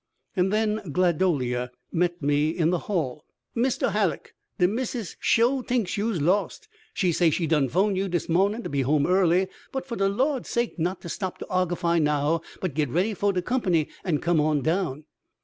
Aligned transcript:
And 0.35 0.51
then 0.51 0.77
Gladolia 0.91 1.69
met 1.91 2.23
me 2.23 2.49
in 2.49 2.71
the 2.71 2.79
hall. 2.89 3.23
"Misto 3.53 3.89
Hallock, 3.89 4.33
de 4.57 4.67
Missus 4.67 5.15
sho 5.19 5.61
t'inks 5.61 5.95
you's 5.95 6.19
lost! 6.19 6.67
She 6.95 7.11
say 7.11 7.29
she 7.29 7.45
done 7.45 7.69
'phone 7.69 7.95
you 7.95 8.07
dis 8.09 8.27
mawnin' 8.27 8.63
to 8.63 8.69
be 8.69 8.81
home 8.81 9.05
early, 9.05 9.47
but 9.71 9.85
fo' 9.85 9.95
de 9.95 10.09
lawd's 10.09 10.49
sake 10.49 10.79
not 10.79 11.01
to 11.01 11.09
stop 11.09 11.37
to 11.37 11.47
argify 11.51 11.99
now, 12.01 12.41
but 12.61 12.73
get 12.73 12.89
ready 12.89 13.13
fo' 13.13 13.31
de 13.31 13.43
company 13.43 13.89
an' 14.03 14.17
come 14.21 14.41
on 14.41 14.63
down." 14.63 15.03